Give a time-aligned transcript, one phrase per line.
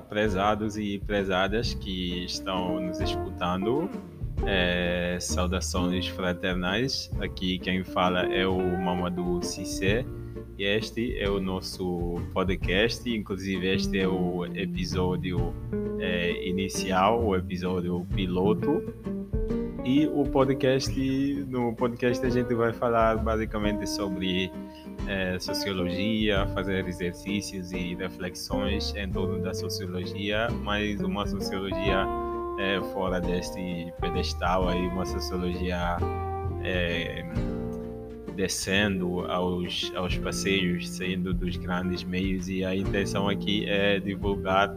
[0.00, 3.88] Prezados e prezadas que estão nos escutando.
[4.46, 7.10] É, saudações fraternais.
[7.20, 10.04] Aqui quem fala é o Mamadou Cissé
[10.58, 13.08] e este é o nosso podcast.
[13.08, 15.54] Inclusive, este é o episódio
[16.00, 18.82] é, inicial, o episódio piloto.
[19.88, 20.94] E o podcast,
[21.48, 24.52] no podcast a gente vai falar basicamente sobre
[25.06, 32.06] é, sociologia, fazer exercícios e reflexões em torno da sociologia, mas uma sociologia
[32.58, 35.96] é, fora deste pedestal, aí uma sociologia
[36.62, 37.24] é,
[38.38, 44.72] descendo aos, aos passeios, saindo dos grandes meios, e a intenção aqui é divulgar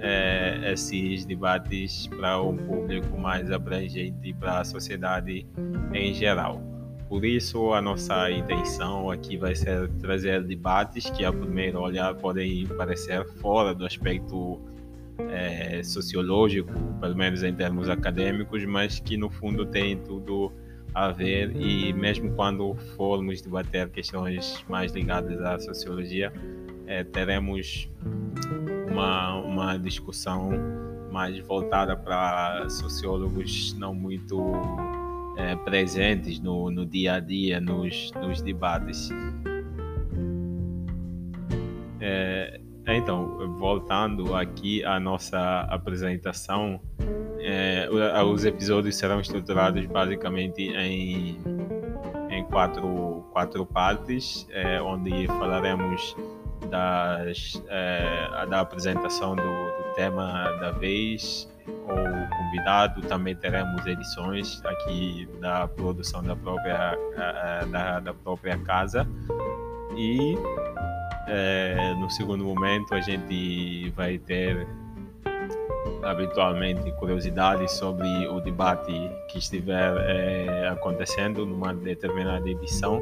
[0.00, 5.46] é, esses debates para um público mais abrangente, para a sociedade
[5.94, 6.60] em geral.
[7.08, 12.66] Por isso, a nossa intenção aqui vai ser trazer debates que, a primeiro olhar, podem
[12.66, 14.60] parecer fora do aspecto
[15.30, 20.52] é, sociológico, pelo menos em termos acadêmicos, mas que no fundo têm tudo
[20.96, 21.54] a ver.
[21.54, 26.32] E mesmo quando formos debater questões mais ligadas à sociologia,
[26.86, 27.86] é, teremos
[28.90, 30.50] uma, uma discussão
[31.12, 34.54] mais voltada para sociólogos não muito
[35.36, 39.10] é, presentes no, no dia a dia, nos, nos debates.
[42.00, 46.80] É, então, voltando aqui à nossa apresentação,
[47.88, 51.38] os episódios serão estruturados basicamente em,
[52.30, 56.16] em quatro, quatro partes, é, onde falaremos
[56.70, 61.96] das, é, da apresentação do, do tema da vez, ou
[62.38, 66.96] convidado, também teremos edições aqui da produção da própria,
[67.70, 69.06] da, da própria casa.
[69.96, 70.36] E
[71.26, 74.66] é, no segundo momento a gente vai ter
[76.02, 78.92] habitualmente curiosidades sobre o debate
[79.28, 83.00] que estiver é, acontecendo numa determinada edição.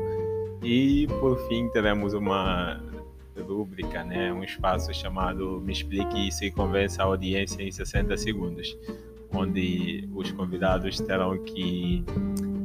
[0.63, 2.81] E por fim teremos uma
[3.43, 8.77] rúbrica, né, um espaço chamado Me Explique Isso e Convença a Audiência em 60 Segundos,
[9.33, 12.05] onde os convidados terão que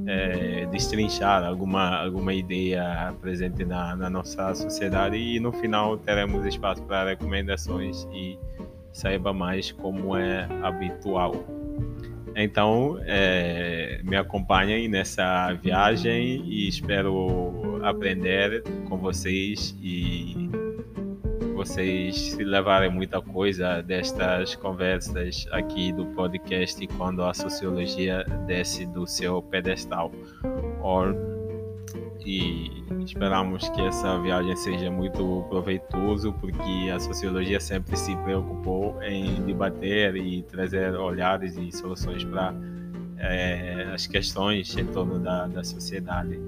[0.05, 6.81] é, destrinchar alguma, alguma ideia presente na, na nossa sociedade e no final teremos espaço
[6.83, 8.37] para recomendações e
[8.91, 11.33] saiba mais como é habitual.
[12.35, 20.49] Então, é, me acompanhem nessa viagem e espero aprender com vocês e
[21.59, 29.41] vocês levarem muita coisa destas conversas aqui do podcast quando a sociologia desce do seu
[29.41, 30.09] pedestal.
[30.81, 31.13] Or,
[32.25, 39.41] e esperamos que essa viagem seja muito proveitoso porque a sociologia sempre se preocupou em
[39.45, 42.53] debater e trazer olhares e soluções para
[43.17, 46.39] é, as questões em torno da, da sociedade.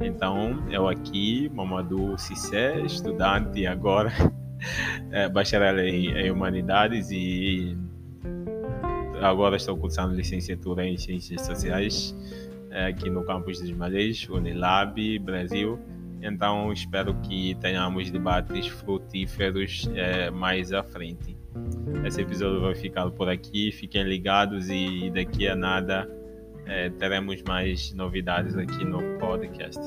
[0.00, 4.12] Então, eu aqui, Mamadou Cissé, estudante agora
[5.10, 7.76] é, bacharel em, em, Humanidades e
[9.20, 12.14] agora estou cursando licenciatura em Ciências Sociais
[12.70, 15.78] aqui no campus de Malês, Unilab, Brasil.
[16.20, 21.36] Então espero que tenhamos debates frutíferos é, mais à frente.
[22.04, 26.08] Esse episódio vai ficar por aqui, fiquem ligados e daqui a nada
[26.66, 29.80] é, teremos mais novidades aqui no podcast.